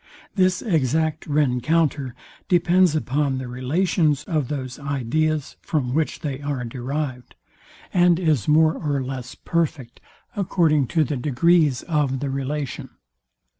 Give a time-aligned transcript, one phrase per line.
[0.33, 2.15] This exact rencounter
[2.47, 7.35] depends upon the relations of those ideas, from which they are derived,
[7.93, 9.99] and is more or less perfect,
[10.35, 12.89] according to the degrees of the relation.